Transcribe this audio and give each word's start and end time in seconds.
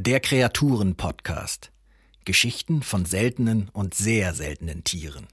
Der 0.00 0.20
Kreaturen-Podcast. 0.20 1.72
Geschichten 2.24 2.82
von 2.82 3.04
seltenen 3.04 3.68
und 3.72 3.94
sehr 3.94 4.32
seltenen 4.32 4.84
Tieren. 4.84 5.26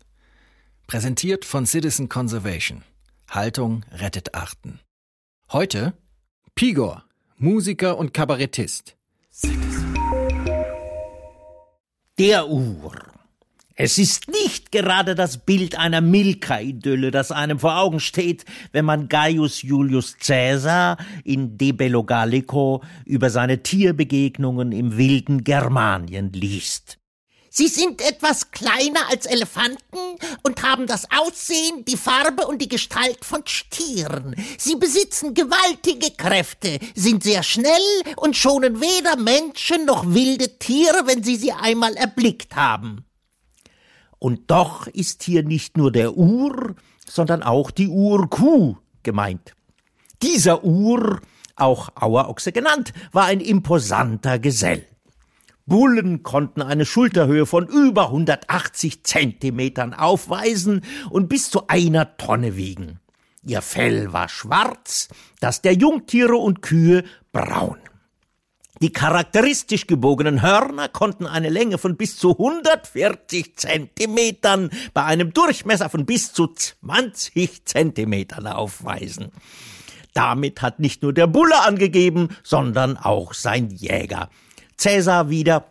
Präsentiert 0.87 1.45
von 1.45 1.67
Citizen 1.67 2.09
Conservation. 2.09 2.81
Haltung 3.29 3.85
rettet 3.91 4.33
Arten. 4.33 4.79
Heute 5.51 5.93
Pigor, 6.55 7.05
Musiker 7.37 7.95
und 7.95 8.15
Kabarettist. 8.15 8.95
Der 12.17 12.47
Uhr. 12.47 13.14
Es 13.77 13.97
ist 13.97 14.29
nicht 14.29 14.71
gerade 14.71 15.15
das 15.15 15.39
Bild 15.39 15.77
einer 15.77 15.99
Milka-Idylle, 15.99 17.11
das 17.11 17.33
einem 17.33 17.59
vor 17.59 17.77
Augen 17.77 17.99
steht, 17.99 18.45
wenn 18.71 18.85
man 18.85 19.09
Gaius 19.09 19.63
Julius 19.63 20.15
Caesar 20.17 20.95
in 21.25 21.57
De 21.57 21.73
Bello 21.73 22.05
Gallico 22.05 22.81
über 23.03 23.29
seine 23.29 23.63
Tierbegegnungen 23.63 24.71
im 24.71 24.95
wilden 24.95 25.43
Germanien 25.43 26.31
liest. 26.31 26.99
Sie 27.49 27.67
sind 27.67 28.01
etwas 28.01 28.51
kleiner 28.51 29.09
als 29.09 29.25
Elefanten 29.25 29.97
und 30.43 30.63
haben 30.63 30.87
das 30.87 31.09
Aussehen, 31.11 31.83
die 31.83 31.97
Farbe 31.97 32.47
und 32.47 32.61
die 32.61 32.69
Gestalt 32.69 33.25
von 33.25 33.41
Stieren. 33.45 34.35
Sie 34.57 34.77
besitzen 34.77 35.33
gewaltige 35.33 36.11
Kräfte, 36.11 36.79
sind 36.95 37.23
sehr 37.23 37.43
schnell 37.43 38.03
und 38.15 38.37
schonen 38.37 38.79
weder 38.79 39.17
Menschen 39.17 39.85
noch 39.85 40.05
wilde 40.13 40.59
Tiere, 40.59 41.07
wenn 41.07 41.23
sie 41.23 41.35
sie 41.35 41.51
einmal 41.51 41.95
erblickt 41.95 42.55
haben. 42.55 43.05
Und 44.25 44.49
doch 44.49 44.87
ist 44.87 45.21
hier 45.21 45.43
nicht 45.43 45.77
nur 45.77 45.91
der 45.91 46.17
Ur, 46.17 46.73
sondern 47.07 47.43
auch 47.43 47.69
die 47.69 47.87
Urkuh 47.87 48.75
gemeint. 49.03 49.53
Dieser 50.23 50.63
Ur, 50.63 51.21
auch 51.55 51.89
Auerochse 51.93 52.51
genannt, 52.51 52.91
war 53.11 53.25
ein 53.25 53.39
imposanter 53.39 54.39
Gesell. 54.39 54.87
Bullen 55.67 56.23
konnten 56.23 56.63
eine 56.63 56.87
Schulterhöhe 56.87 57.45
von 57.45 57.67
über 57.67 58.07
180 58.07 59.03
Zentimetern 59.03 59.93
aufweisen 59.93 60.81
und 61.11 61.29
bis 61.29 61.51
zu 61.51 61.67
einer 61.67 62.17
Tonne 62.17 62.55
wiegen. 62.55 62.99
Ihr 63.43 63.61
Fell 63.61 64.11
war 64.11 64.27
schwarz, 64.27 65.07
das 65.39 65.61
der 65.61 65.73
Jungtiere 65.73 66.37
und 66.37 66.63
Kühe 66.63 67.03
braun. 67.31 67.77
Die 68.81 68.91
charakteristisch 68.91 69.87
gebogenen 69.87 70.41
Hörner 70.41 70.89
konnten 70.89 71.25
eine 71.27 71.49
Länge 71.49 71.77
von 71.77 71.95
bis 71.95 72.17
zu 72.17 72.31
140 72.31 73.55
Zentimetern 73.55 74.69
bei 74.93 75.03
einem 75.03 75.33
Durchmesser 75.33 75.89
von 75.89 76.05
bis 76.05 76.33
zu 76.33 76.47
20 76.47 77.65
Zentimetern 77.65 78.47
aufweisen. 78.47 79.31
Damit 80.13 80.61
hat 80.61 80.79
nicht 80.79 81.03
nur 81.03 81.13
der 81.13 81.27
Bulle 81.27 81.61
angegeben, 81.63 82.29
sondern 82.43 82.97
auch 82.97 83.33
sein 83.33 83.69
Jäger. 83.69 84.29
Cäsar 84.77 85.29
wieder 85.29 85.65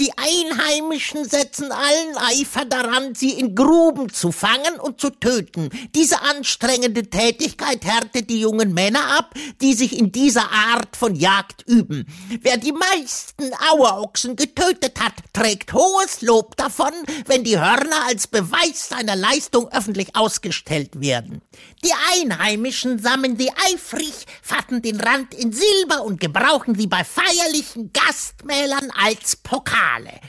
die 0.00 0.10
Einheimischen 0.16 1.24
setzen 1.24 1.70
allen 1.70 2.16
Eifer 2.16 2.64
daran, 2.64 3.14
sie 3.14 3.32
in 3.32 3.54
Gruben 3.54 4.12
zu 4.12 4.32
fangen 4.32 4.80
und 4.80 5.00
zu 5.00 5.10
töten. 5.10 5.68
Diese 5.94 6.22
anstrengende 6.22 7.08
Tätigkeit 7.10 7.84
härtet 7.84 8.30
die 8.30 8.40
jungen 8.40 8.72
Männer 8.72 9.18
ab, 9.18 9.34
die 9.60 9.74
sich 9.74 9.98
in 9.98 10.10
dieser 10.10 10.50
Art 10.50 10.96
von 10.96 11.14
Jagd 11.14 11.64
üben. 11.66 12.06
Wer 12.40 12.56
die 12.56 12.72
meisten 12.72 13.52
Auerochsen 13.70 14.36
getötet 14.36 14.98
hat, 15.00 15.14
trägt 15.32 15.72
hohes 15.72 16.22
Lob 16.22 16.56
davon, 16.56 16.92
wenn 17.26 17.44
die 17.44 17.58
Hörner 17.58 18.06
als 18.06 18.26
Beweis 18.26 18.88
seiner 18.88 19.16
Leistung 19.16 19.68
öffentlich 19.68 20.16
ausgestellt 20.16 21.00
werden. 21.00 21.42
Die 21.84 21.92
Einheimischen 22.14 22.98
sammeln 22.98 23.36
sie 23.36 23.50
eifrig, 23.72 24.26
fatten 24.42 24.82
den 24.82 25.00
Rand 25.00 25.34
in 25.34 25.52
Silber 25.52 26.02
und 26.02 26.20
gebrauchen 26.20 26.74
sie 26.74 26.86
bei 26.86 27.04
feierlichen 27.04 27.92
Gastmählern 27.92 28.90
als 28.90 29.36
Pokal. 29.36 29.81
Schale. 29.82 30.20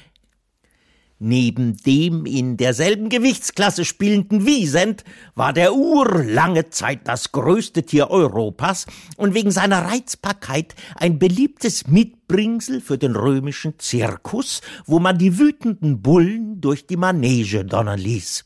Neben 1.19 1.77
dem 1.77 2.25
in 2.25 2.57
derselben 2.57 3.07
Gewichtsklasse 3.07 3.85
spielenden 3.85 4.45
Wiesent 4.45 5.05
war 5.35 5.53
der 5.53 5.73
Ur 5.73 6.21
lange 6.23 6.69
Zeit 6.69 7.07
das 7.07 7.31
größte 7.31 7.83
Tier 7.83 8.09
Europas 8.09 8.87
und 9.15 9.33
wegen 9.33 9.51
seiner 9.51 9.85
Reizbarkeit 9.85 10.75
ein 10.95 11.19
beliebtes 11.19 11.87
Mitbringsel 11.87 12.81
für 12.81 12.97
den 12.97 13.15
römischen 13.15 13.79
Zirkus, 13.79 14.61
wo 14.85 14.99
man 14.99 15.17
die 15.17 15.39
wütenden 15.39 16.01
Bullen 16.01 16.59
durch 16.59 16.87
die 16.87 16.97
Manege 16.97 17.63
donnern 17.63 17.99
ließ. 17.99 18.43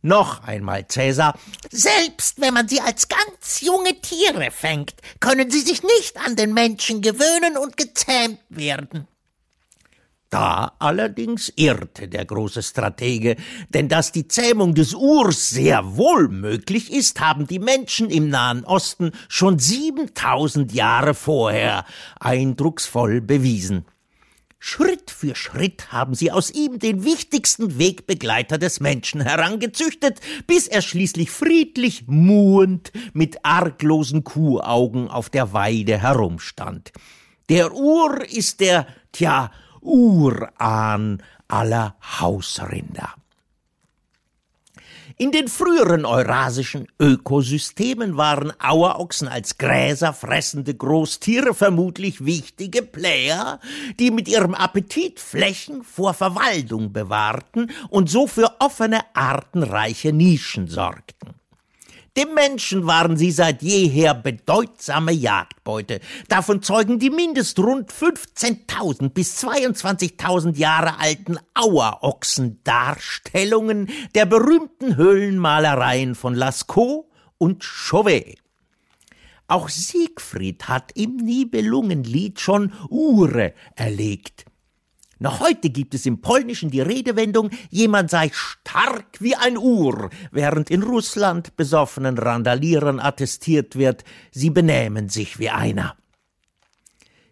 Noch 0.00 0.44
einmal, 0.44 0.86
Cäsar. 0.88 1.38
Selbst 1.70 2.40
wenn 2.40 2.54
man 2.54 2.68
sie 2.68 2.80
als 2.80 3.08
ganz 3.08 3.60
junge 3.60 4.00
Tiere 4.00 4.50
fängt, 4.50 4.94
können 5.20 5.50
sie 5.50 5.60
sich 5.60 5.82
nicht 5.82 6.16
an 6.24 6.36
den 6.36 6.54
Menschen 6.54 7.02
gewöhnen 7.02 7.58
und 7.58 7.76
gezähmt 7.76 8.38
werden. 8.48 9.08
Da 10.30 10.72
allerdings 10.78 11.50
irrte 11.56 12.06
der 12.06 12.26
große 12.26 12.62
Stratege, 12.62 13.36
denn 13.70 13.88
dass 13.88 14.12
die 14.12 14.28
Zähmung 14.28 14.74
des 14.74 14.92
Urs 14.92 15.48
sehr 15.48 15.96
wohl 15.96 16.28
möglich 16.28 16.92
ist, 16.92 17.20
haben 17.20 17.46
die 17.46 17.58
Menschen 17.58 18.10
im 18.10 18.28
Nahen 18.28 18.64
Osten 18.64 19.12
schon 19.28 19.58
siebentausend 19.58 20.72
Jahre 20.72 21.14
vorher 21.14 21.86
eindrucksvoll 22.20 23.22
bewiesen. 23.22 23.86
Schritt 24.60 25.10
für 25.10 25.34
Schritt 25.34 25.92
haben 25.92 26.14
sie 26.14 26.30
aus 26.32 26.50
ihm 26.50 26.78
den 26.78 27.04
wichtigsten 27.04 27.78
Wegbegleiter 27.78 28.58
des 28.58 28.80
Menschen 28.80 29.20
herangezüchtet, 29.22 30.20
bis 30.46 30.66
er 30.66 30.82
schließlich 30.82 31.30
friedlich 31.30 32.04
muhend 32.06 32.92
mit 33.14 33.44
arglosen 33.44 34.24
Kuhaugen 34.24 35.08
auf 35.08 35.30
der 35.30 35.52
Weide 35.54 36.02
herumstand. 36.02 36.92
Der 37.48 37.72
Ur 37.72 38.24
ist 38.28 38.60
der, 38.60 38.86
tja, 39.12 39.52
Urahn 39.80 41.22
aller 41.48 41.96
Hausrinder. 42.20 43.14
In 45.20 45.32
den 45.32 45.48
früheren 45.48 46.04
eurasischen 46.04 46.86
Ökosystemen 47.00 48.16
waren 48.16 48.52
Auerochsen 48.60 49.26
als 49.26 49.58
Gräser 49.58 50.12
fressende 50.12 50.74
Großtiere 50.74 51.54
vermutlich 51.54 52.24
wichtige 52.24 52.82
Player, 52.82 53.58
die 53.98 54.12
mit 54.12 54.28
ihrem 54.28 54.54
Appetit 54.54 55.18
Flächen 55.18 55.82
vor 55.82 56.14
Verwaldung 56.14 56.92
bewahrten 56.92 57.72
und 57.88 58.08
so 58.08 58.28
für 58.28 58.60
offene, 58.60 59.00
artenreiche 59.14 60.12
Nischen 60.12 60.68
sorgten. 60.68 61.37
Dem 62.18 62.34
Menschen 62.34 62.86
waren 62.88 63.16
sie 63.16 63.30
seit 63.30 63.62
jeher 63.62 64.12
bedeutsame 64.12 65.12
Jagdbeute. 65.12 66.00
Davon 66.26 66.62
zeugen 66.62 66.98
die 66.98 67.10
mindest 67.10 67.60
rund 67.60 67.92
15.000 67.92 69.10
bis 69.10 69.44
22.000 69.44 70.56
Jahre 70.56 70.98
alten 70.98 71.38
Auerochsen-Darstellungen 71.54 73.88
der 74.16 74.26
berühmten 74.26 74.96
Höhlenmalereien 74.96 76.16
von 76.16 76.34
Lascaux 76.34 77.06
und 77.38 77.62
Chauvet. 77.62 78.40
Auch 79.46 79.68
Siegfried 79.68 80.66
hat 80.66 80.90
im 80.96 81.18
Nibelungenlied 81.18 82.40
schon 82.40 82.72
Ure 82.90 83.54
erlegt. 83.76 84.47
Noch 85.20 85.40
heute 85.40 85.70
gibt 85.70 85.94
es 85.94 86.06
im 86.06 86.20
Polnischen 86.20 86.70
die 86.70 86.80
Redewendung, 86.80 87.50
jemand 87.70 88.10
sei 88.10 88.30
stark 88.32 89.20
wie 89.20 89.34
ein 89.34 89.58
Uhr, 89.58 90.10
während 90.30 90.70
in 90.70 90.82
Russland 90.82 91.56
besoffenen 91.56 92.18
Randalierern 92.18 93.00
attestiert 93.00 93.76
wird, 93.76 94.04
sie 94.30 94.50
benähmen 94.50 95.08
sich 95.08 95.40
wie 95.40 95.50
einer. 95.50 95.96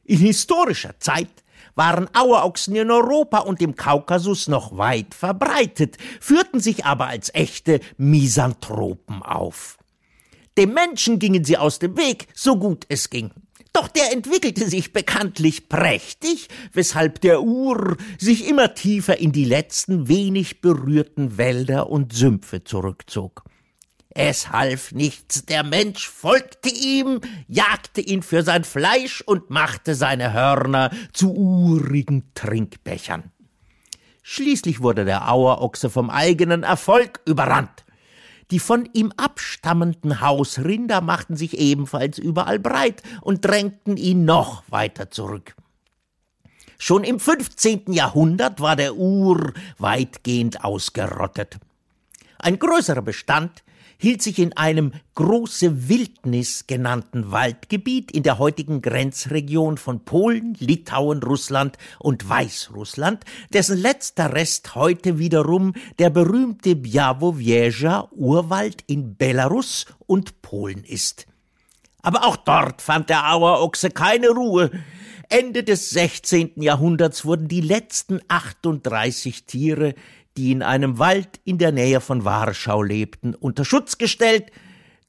In 0.02 0.18
historischer 0.18 0.98
Zeit 0.98 1.44
waren 1.76 2.08
Auerochsen 2.12 2.74
in 2.74 2.90
Europa 2.90 3.38
und 3.38 3.62
im 3.62 3.76
Kaukasus 3.76 4.48
noch 4.48 4.76
weit 4.76 5.14
verbreitet, 5.14 5.96
führten 6.20 6.58
sich 6.58 6.84
aber 6.84 7.06
als 7.06 7.32
echte 7.34 7.80
Misanthropen 7.98 9.22
auf. 9.22 9.78
Dem 10.58 10.72
Menschen 10.72 11.18
gingen 11.18 11.44
sie 11.44 11.58
aus 11.58 11.78
dem 11.78 11.96
Weg, 11.96 12.28
so 12.34 12.56
gut 12.56 12.86
es 12.88 13.10
ging. 13.10 13.30
Doch 13.76 13.88
der 13.88 14.10
entwickelte 14.10 14.70
sich 14.70 14.94
bekanntlich 14.94 15.68
prächtig, 15.68 16.48
weshalb 16.72 17.20
der 17.20 17.42
Ur 17.42 17.98
sich 18.18 18.48
immer 18.48 18.72
tiefer 18.72 19.18
in 19.18 19.32
die 19.32 19.44
letzten 19.44 20.08
wenig 20.08 20.62
berührten 20.62 21.36
Wälder 21.36 21.90
und 21.90 22.14
Sümpfe 22.14 22.64
zurückzog. 22.64 23.44
Es 24.08 24.50
half 24.50 24.92
nichts, 24.92 25.44
der 25.44 25.62
Mensch 25.62 26.08
folgte 26.08 26.70
ihm, 26.70 27.20
jagte 27.48 28.00
ihn 28.00 28.22
für 28.22 28.42
sein 28.42 28.64
Fleisch 28.64 29.20
und 29.20 29.50
machte 29.50 29.94
seine 29.94 30.32
Hörner 30.32 30.90
zu 31.12 31.34
urigen 31.34 32.32
Trinkbechern. 32.32 33.30
Schließlich 34.22 34.80
wurde 34.80 35.04
der 35.04 35.30
Auerochse 35.30 35.90
vom 35.90 36.08
eigenen 36.08 36.62
Erfolg 36.62 37.20
überrannt. 37.26 37.84
Die 38.50 38.60
von 38.60 38.88
ihm 38.92 39.12
abstammenden 39.16 40.20
Hausrinder 40.20 41.00
machten 41.00 41.36
sich 41.36 41.58
ebenfalls 41.58 42.18
überall 42.18 42.58
breit 42.58 43.02
und 43.20 43.44
drängten 43.44 43.96
ihn 43.96 44.24
noch 44.24 44.62
weiter 44.68 45.10
zurück. 45.10 45.56
Schon 46.78 47.04
im 47.04 47.18
15. 47.18 47.92
Jahrhundert 47.92 48.60
war 48.60 48.76
der 48.76 48.96
Ur 48.96 49.52
weitgehend 49.78 50.64
ausgerottet. 50.64 51.56
Ein 52.38 52.58
größerer 52.58 53.02
Bestand 53.02 53.64
hielt 53.98 54.22
sich 54.22 54.38
in 54.38 54.56
einem 54.56 54.92
große 55.14 55.88
Wildnis 55.88 56.66
genannten 56.66 57.32
Waldgebiet 57.32 58.10
in 58.10 58.22
der 58.22 58.38
heutigen 58.38 58.82
Grenzregion 58.82 59.78
von 59.78 60.04
Polen, 60.04 60.56
Litauen, 60.58 61.22
Russland 61.22 61.78
und 61.98 62.28
Weißrussland, 62.28 63.24
dessen 63.52 63.78
letzter 63.78 64.32
Rest 64.32 64.74
heute 64.74 65.18
wiederum 65.18 65.72
der 65.98 66.10
berühmte 66.10 66.74
Białowieża 66.76 68.08
Urwald 68.12 68.82
in 68.86 69.16
Belarus 69.16 69.86
und 70.06 70.42
Polen 70.42 70.84
ist. 70.84 71.26
Aber 72.02 72.24
auch 72.24 72.36
dort 72.36 72.82
fand 72.82 73.10
der 73.10 73.32
Auerochse 73.32 73.90
keine 73.90 74.28
Ruhe. 74.28 74.70
Ende 75.28 75.64
des 75.64 75.90
16. 75.90 76.52
Jahrhunderts 76.62 77.24
wurden 77.24 77.48
die 77.48 77.60
letzten 77.60 78.20
38 78.28 79.44
Tiere, 79.44 79.94
die 80.36 80.52
in 80.52 80.62
einem 80.62 80.98
Wald 80.98 81.40
in 81.44 81.58
der 81.58 81.72
Nähe 81.72 82.00
von 82.00 82.24
Warschau 82.24 82.82
lebten, 82.82 83.34
unter 83.34 83.64
Schutz 83.64 83.98
gestellt. 83.98 84.50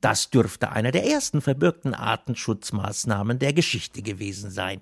Das 0.02 0.30
dürfte 0.30 0.72
einer 0.72 0.92
der 0.92 1.06
ersten 1.06 1.42
verbürgten 1.42 1.94
Artenschutzmaßnahmen 1.94 3.40
der 3.40 3.54
Geschichte 3.54 4.02
gewesen 4.02 4.52
sein. 4.52 4.82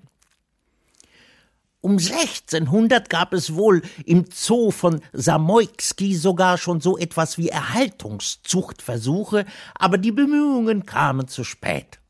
Um 1.80 1.92
1600 1.92 3.08
gab 3.08 3.32
es 3.32 3.54
wohl 3.54 3.80
im 4.04 4.24
Zoo 4.32 4.72
von 4.72 5.00
Samoyski 5.12 6.16
sogar 6.16 6.58
schon 6.58 6.80
so 6.80 6.98
etwas 6.98 7.38
wie 7.38 7.48
Erhaltungszuchtversuche, 7.48 9.46
aber 9.74 9.96
die 9.96 10.10
Bemühungen 10.10 10.84
kamen 10.84 11.28
zu 11.28 11.44
spät. 11.44 12.00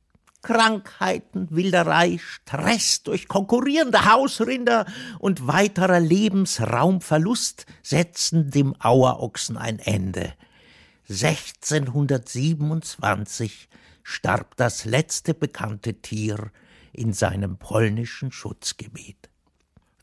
Krankheiten, 0.42 1.48
Wilderei, 1.50 2.18
Stress 2.18 3.02
durch 3.02 3.28
konkurrierende 3.28 4.10
Hausrinder 4.10 4.84
und 5.18 5.46
weiterer 5.46 6.00
Lebensraumverlust 6.00 7.64
setzten 7.82 8.50
dem 8.50 8.74
Auerochsen 8.78 9.56
ein 9.56 9.78
Ende. 9.78 10.34
1627 11.08 13.68
starb 14.02 14.56
das 14.56 14.84
letzte 14.84 15.32
bekannte 15.34 15.94
Tier 15.94 16.50
in 16.92 17.12
seinem 17.12 17.58
polnischen 17.58 18.32
Schutzgebiet. 18.32 19.30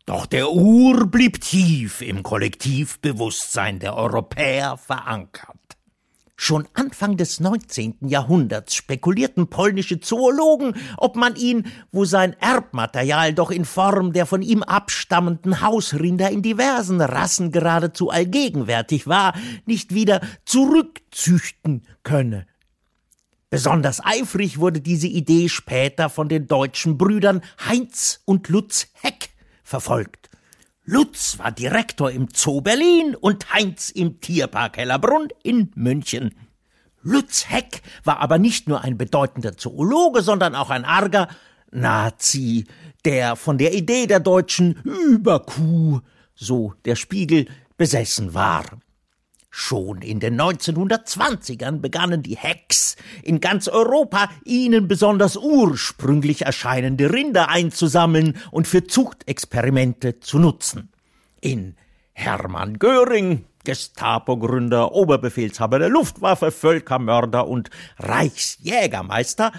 Doch 0.06 0.26
der 0.26 0.52
Ur 0.52 1.08
blieb 1.08 1.40
tief 1.40 2.02
im 2.02 2.24
Kollektivbewusstsein 2.24 3.80
der 3.80 3.96
Europäer 3.96 4.78
verankert. 4.78 5.58
Schon 6.36 6.68
Anfang 6.74 7.16
des 7.16 7.40
19. 7.40 8.00
Jahrhunderts 8.02 8.76
spekulierten 8.76 9.48
polnische 9.48 10.00
Zoologen, 10.00 10.76
ob 10.98 11.16
man 11.16 11.36
ihn, 11.36 11.68
wo 11.92 12.06
sein 12.06 12.36
Erbmaterial 12.40 13.34
doch 13.34 13.52
in 13.52 13.66
Form 13.66 14.14
der 14.14 14.26
von 14.26 14.42
ihm 14.42 14.64
abstammenden 14.64 15.62
Hausrinder 15.62 16.32
in 16.32 16.42
diversen 16.42 17.02
Rassen 17.02 17.52
geradezu 17.52 18.10
allgegenwärtig 18.10 19.08
war, 19.08 19.34
nicht 19.66 19.94
wieder 19.94 20.22
zurückzüchten 20.46 21.84
könne. 22.02 22.48
Besonders 23.52 24.04
eifrig 24.04 24.58
wurde 24.58 24.82
diese 24.82 25.06
Idee 25.06 25.48
später 25.48 26.10
von 26.10 26.28
den 26.28 26.48
deutschen 26.48 26.98
Brüdern 26.98 27.42
Heinz 27.64 28.22
und 28.26 28.50
Lutz 28.50 28.88
Heck 28.94 29.30
verfolgt. 29.64 30.23
Lutz 30.86 31.40
war 31.40 31.54
Direktor 31.54 32.12
im 32.12 32.28
Zoo 32.34 32.60
Berlin 32.60 33.16
und 33.16 33.54
Heinz 33.54 33.90
im 33.90 34.20
Tierpark 34.20 34.76
Hellerbrunn 34.76 35.30
in 35.42 35.72
München. 35.76 36.36
Lutz 37.02 37.50
Heck 37.50 37.82
war 38.04 38.20
aber 38.20 38.38
nicht 38.38 38.68
nur 38.68 38.82
ein 38.82 38.98
bedeutender 38.98 39.56
Zoologe, 39.56 40.22
sondern 40.22 40.56
auch 40.56 40.70
ein 40.70 40.84
arger 40.84 41.30
Nazi, 41.72 42.66
der 43.06 43.38
von 43.38 43.58
der 43.58 43.74
Idee 43.74 44.08
der 44.08 44.20
deutschen 44.20 44.74
Überkuh, 44.84 46.02
so 46.36 46.74
der 46.84 46.98
Spiegel, 46.98 47.48
besessen 47.78 48.34
war. 48.34 48.66
Schon 49.56 50.02
in 50.02 50.20
den 50.20 50.42
1920ern 50.42 51.80
begannen 51.80 52.24
die 52.24 52.36
Hacks 52.36 52.96
in 53.22 53.40
ganz 53.40 53.68
Europa, 53.68 54.32
ihnen 54.46 54.88
besonders 54.88 55.38
ursprünglich 55.38 56.42
erscheinende 56.42 57.14
Rinder 57.14 57.50
einzusammeln 57.50 58.36
und 58.50 58.68
für 58.68 58.88
Zuchtexperimente 58.88 60.20
zu 60.20 60.40
nutzen. 60.40 60.90
In 61.40 61.76
Hermann 62.14 62.80
Göring, 62.80 63.46
Gestapo-Gründer, 63.64 64.92
Oberbefehlshaber 64.92 65.78
der 65.78 65.90
Luftwaffe, 65.90 66.50
Völkermörder 66.50 67.48
und 67.48 67.70
Reichsjägermeister, 68.00 69.52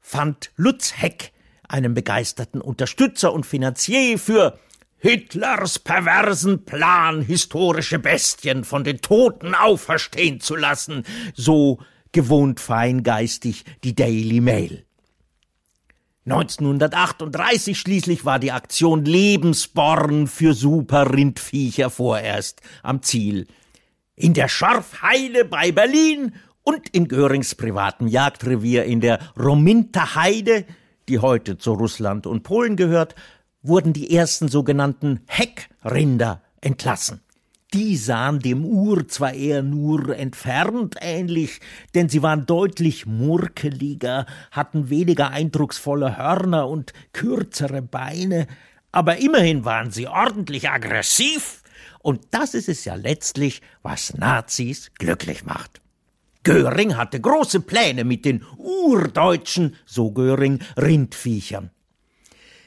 fand 0.00 0.50
Lutz 0.56 0.94
Heck 0.96 1.30
einen 1.68 1.92
begeisterten 1.92 2.62
Unterstützer 2.62 3.34
und 3.34 3.44
Finanzier 3.44 4.18
für 4.18 4.58
Hitlers 5.02 5.80
perversen 5.80 6.64
Plan, 6.64 7.22
historische 7.22 7.98
Bestien 7.98 8.62
von 8.62 8.84
den 8.84 9.00
Toten 9.00 9.52
auferstehen 9.52 10.38
zu 10.38 10.54
lassen, 10.54 11.02
so 11.34 11.80
gewohnt 12.12 12.60
feingeistig 12.60 13.64
die 13.82 13.96
Daily 13.96 14.40
Mail. 14.40 14.84
1938 16.24 17.76
schließlich 17.76 18.24
war 18.24 18.38
die 18.38 18.52
Aktion 18.52 19.04
Lebensborn 19.04 20.28
für 20.28 20.54
Superrindviecher 20.54 21.90
vorerst 21.90 22.60
am 22.84 23.02
Ziel. 23.02 23.48
In 24.14 24.34
der 24.34 24.46
Schorfheide 24.46 25.44
bei 25.44 25.72
Berlin 25.72 26.32
und 26.62 26.88
in 26.90 27.08
Görings 27.08 27.56
privatem 27.56 28.06
Jagdrevier 28.06 28.84
in 28.84 29.00
der 29.00 29.18
Rominter 29.36 30.14
Heide, 30.14 30.64
die 31.08 31.18
heute 31.18 31.58
zu 31.58 31.72
Russland 31.72 32.28
und 32.28 32.44
Polen 32.44 32.76
gehört, 32.76 33.16
wurden 33.62 33.92
die 33.92 34.14
ersten 34.14 34.48
sogenannten 34.48 35.20
Heckrinder 35.26 36.42
entlassen. 36.60 37.20
Die 37.74 37.96
sahen 37.96 38.38
dem 38.40 38.66
Ur 38.66 39.08
zwar 39.08 39.32
eher 39.32 39.62
nur 39.62 40.14
entfernt 40.14 40.96
ähnlich, 41.00 41.60
denn 41.94 42.10
sie 42.10 42.22
waren 42.22 42.44
deutlich 42.44 43.06
murkeliger, 43.06 44.26
hatten 44.50 44.90
weniger 44.90 45.30
eindrucksvolle 45.30 46.18
Hörner 46.18 46.68
und 46.68 46.92
kürzere 47.14 47.80
Beine, 47.80 48.46
aber 48.90 49.16
immerhin 49.16 49.64
waren 49.64 49.90
sie 49.90 50.06
ordentlich 50.06 50.68
aggressiv, 50.68 51.62
und 52.00 52.20
das 52.32 52.52
ist 52.52 52.68
es 52.68 52.84
ja 52.84 52.94
letztlich, 52.94 53.62
was 53.82 54.14
Nazis 54.14 54.90
glücklich 54.98 55.44
macht. 55.44 55.80
Göring 56.42 56.96
hatte 56.96 57.20
große 57.20 57.60
Pläne 57.60 58.04
mit 58.04 58.24
den 58.24 58.44
urdeutschen, 58.58 59.76
so 59.86 60.10
Göring, 60.10 60.58
Rindviechern. 60.76 61.70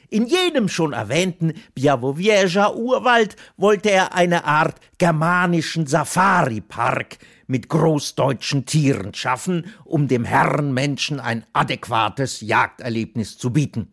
In 0.09 0.27
jenem 0.27 0.69
schon 0.69 0.93
erwähnten 0.93 1.53
Białowieża 1.73 2.69
Urwald 2.69 3.35
wollte 3.57 3.91
er 3.91 4.13
eine 4.13 4.45
Art 4.45 4.79
germanischen 4.97 5.87
Safari-Park 5.87 7.17
mit 7.47 7.69
großdeutschen 7.69 8.65
Tieren 8.65 9.13
schaffen, 9.13 9.67
um 9.83 10.07
dem 10.07 10.25
Herrenmenschen 10.25 11.19
ein 11.19 11.45
adäquates 11.53 12.41
Jagderlebnis 12.41 13.37
zu 13.37 13.51
bieten. 13.51 13.91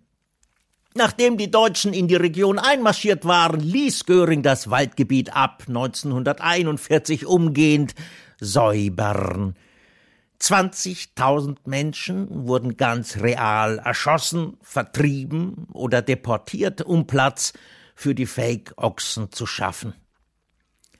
Nachdem 0.94 1.38
die 1.38 1.50
Deutschen 1.50 1.94
in 1.94 2.06
die 2.06 2.16
Region 2.16 2.58
einmarschiert 2.58 3.24
waren, 3.24 3.60
ließ 3.60 4.04
Göring 4.04 4.42
das 4.42 4.68
Waldgebiet 4.68 5.34
ab 5.34 5.64
1941 5.66 7.24
umgehend 7.24 7.94
säubern. 8.38 9.54
20.000 10.42 11.58
Menschen 11.66 12.48
wurden 12.48 12.76
ganz 12.76 13.18
real 13.18 13.78
erschossen, 13.78 14.56
vertrieben 14.60 15.68
oder 15.72 16.02
deportiert, 16.02 16.82
um 16.82 17.06
Platz 17.06 17.52
für 17.94 18.14
die 18.16 18.26
Fake-Ochsen 18.26 19.30
zu 19.30 19.46
schaffen. 19.46 19.94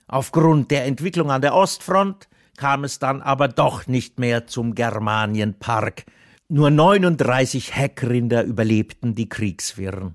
Aufgrund 0.06 0.70
der 0.70 0.84
Entwicklung 0.84 1.32
an 1.32 1.42
der 1.42 1.54
Ostfront 1.54 2.28
kam 2.56 2.84
es 2.84 3.00
dann 3.00 3.20
aber 3.20 3.48
doch 3.48 3.88
nicht 3.88 4.20
mehr 4.20 4.46
zum 4.46 4.76
Germanienpark. 4.76 6.04
Nur 6.48 6.70
39 6.70 7.74
Heckrinder 7.74 8.44
überlebten 8.44 9.16
die 9.16 9.28
Kriegswirren. 9.28 10.14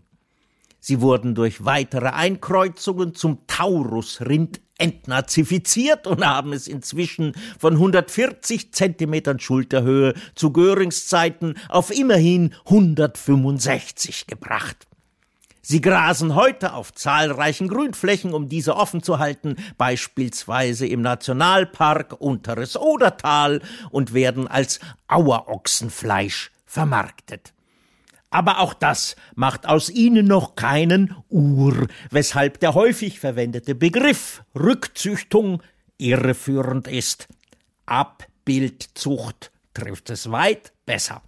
Sie 0.87 1.01
wurden 1.01 1.35
durch 1.35 1.65
weitere 1.65 2.07
Einkreuzungen 2.11 3.13
zum 3.13 3.45
Taurusrind 3.45 4.61
entnazifiziert 4.77 6.07
und 6.07 6.25
haben 6.25 6.53
es 6.53 6.69
inzwischen 6.69 7.33
von 7.59 7.73
140 7.73 8.71
Zentimetern 8.71 9.37
Schulterhöhe 9.37 10.13
zu 10.33 10.53
Görings 10.53 11.09
Zeiten 11.09 11.55
auf 11.67 11.91
immerhin 11.91 12.55
165 12.67 14.27
gebracht. 14.27 14.87
Sie 15.61 15.81
grasen 15.81 16.35
heute 16.35 16.71
auf 16.71 16.93
zahlreichen 16.93 17.67
Grünflächen, 17.67 18.33
um 18.33 18.47
diese 18.47 18.77
offen 18.77 19.03
zu 19.03 19.19
halten, 19.19 19.57
beispielsweise 19.77 20.87
im 20.87 21.01
Nationalpark 21.01 22.15
Unteres 22.17 22.77
Odertal 22.77 23.59
und 23.91 24.13
werden 24.13 24.47
als 24.47 24.79
Auerochsenfleisch 25.09 26.49
vermarktet. 26.65 27.51
Aber 28.29 28.59
auch 28.59 28.73
das 28.73 29.15
macht 29.35 29.67
aus 29.67 29.89
ihnen 29.89 30.25
noch 30.25 30.55
keinen 30.55 31.15
Ur, 31.29 31.87
weshalb 32.11 32.59
der 32.59 32.73
häufig 32.73 33.19
verwendete 33.19 33.73
Begriff 33.73 34.43
Rückzüchtung 34.53 35.63
irreführend 35.97 36.87
ist. 36.87 37.27
Abbildzucht 37.85 39.51
trifft 39.73 40.09
es 40.09 40.29
weit 40.31 40.73
besser. 40.85 41.21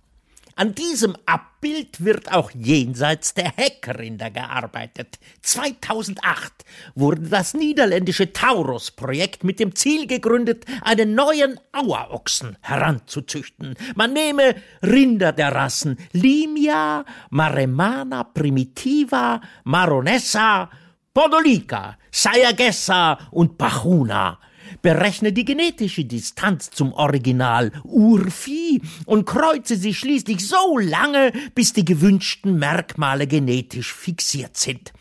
An 0.60 0.76
diesem 0.76 1.16
Abbild 1.26 2.04
wird 2.04 2.34
auch 2.34 2.52
jenseits 2.52 3.34
der 3.34 3.54
Heckrinder 3.56 4.30
gearbeitet. 4.30 5.18
2008 5.42 6.52
wurde 6.96 7.30
das 7.30 7.54
niederländische 7.54 8.34
Taurus-Projekt 8.34 9.46
mit 9.46 9.62
dem 9.62 9.74
Ziel 9.74 10.06
gegründet, 10.06 10.66
einen 10.82 11.16
neuen 11.16 11.62
Auerochsen 11.72 12.58
heranzuzüchten. 12.60 13.76
Man 13.96 14.12
nehme 14.12 14.56
Rinder 14.84 15.32
der 15.32 15.56
Rassen 15.56 15.96
Limia, 16.12 17.06
Maremana 17.30 18.26
primitiva, 18.26 19.40
Maronessa, 19.64 20.70
Podolica, 21.14 21.98
Sayagessa 22.12 23.30
und 23.32 23.58
Pachuna 23.58 24.38
berechne 24.82 25.34
die 25.34 25.46
genetische 25.46 26.06
Distanz 26.06 26.70
zum 26.70 26.94
Original 26.94 27.72
Urvieh 27.84 28.82
und 29.06 29.26
kreuze 29.26 29.76
sie 29.76 29.94
schließlich 29.94 30.48
so 30.48 30.78
lange, 30.78 31.32
bis 31.56 31.74
die 31.74 31.86
gewünschten 31.86 32.58
Merkmale 32.58 33.28
genetisch 33.28 33.94
fixiert 33.94 34.58
sind. 34.58 34.94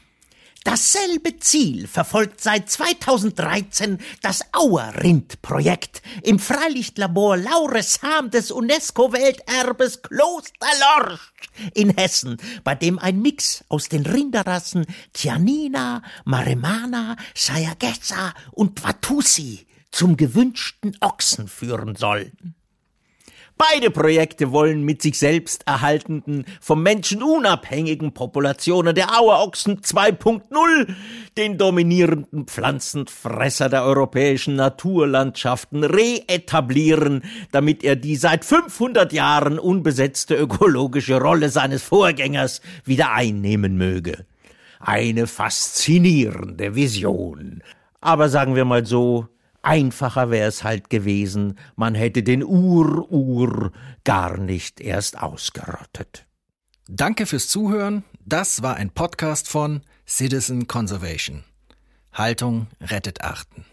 Dasselbe 0.70 1.38
Ziel 1.38 1.86
verfolgt 1.86 2.42
seit 2.42 2.68
2013 2.68 3.96
das 4.20 4.42
Auerrind-Projekt 4.52 6.02
im 6.22 6.38
Freilichtlabor 6.38 7.38
Lauresharm 7.38 8.30
des 8.30 8.50
UNESCO-Welterbes 8.50 10.02
Kloster 10.02 10.66
Lorsch 10.98 11.32
in 11.72 11.96
Hessen, 11.96 12.36
bei 12.64 12.74
dem 12.74 12.98
ein 12.98 13.22
Mix 13.22 13.64
aus 13.70 13.88
den 13.88 14.04
Rinderrassen 14.04 14.84
Chianina, 15.16 16.02
Maremana, 16.26 17.16
Sayagessa 17.34 18.34
und 18.50 18.84
Watusi 18.84 19.66
zum 19.90 20.18
gewünschten 20.18 20.98
Ochsen 21.00 21.48
führen 21.48 21.96
soll. 21.96 22.30
Beide 23.58 23.90
Projekte 23.90 24.52
wollen 24.52 24.84
mit 24.84 25.02
sich 25.02 25.18
selbst 25.18 25.66
erhaltenden, 25.66 26.44
vom 26.60 26.80
Menschen 26.80 27.24
unabhängigen 27.24 28.14
Populationen 28.14 28.94
der 28.94 29.18
Auerochsen 29.18 29.80
2.0 29.80 30.94
den 31.36 31.58
dominierenden 31.58 32.46
Pflanzenfresser 32.46 33.68
der 33.68 33.82
europäischen 33.82 34.54
Naturlandschaften 34.54 35.82
reetablieren, 35.82 37.22
damit 37.50 37.82
er 37.82 37.96
die 37.96 38.14
seit 38.14 38.44
500 38.44 39.12
Jahren 39.12 39.58
unbesetzte 39.58 40.36
ökologische 40.36 41.20
Rolle 41.20 41.48
seines 41.48 41.82
Vorgängers 41.82 42.60
wieder 42.84 43.12
einnehmen 43.12 43.76
möge. 43.76 44.24
Eine 44.78 45.26
faszinierende 45.26 46.76
Vision. 46.76 47.64
Aber 48.00 48.28
sagen 48.28 48.54
wir 48.54 48.64
mal 48.64 48.86
so, 48.86 49.26
Einfacher 49.62 50.30
wäre 50.30 50.48
es 50.48 50.64
halt 50.64 50.88
gewesen, 50.90 51.58
man 51.76 51.94
hätte 51.94 52.22
den 52.22 52.44
Ur-Ur 52.44 53.72
gar 54.04 54.38
nicht 54.38 54.80
erst 54.80 55.18
ausgerottet. 55.18 56.26
Danke 56.88 57.26
fürs 57.26 57.48
Zuhören. 57.48 58.04
Das 58.24 58.62
war 58.62 58.76
ein 58.76 58.90
Podcast 58.90 59.48
von 59.48 59.82
Citizen 60.06 60.66
Conservation. 60.66 61.44
Haltung 62.12 62.68
rettet 62.80 63.22
Arten. 63.22 63.66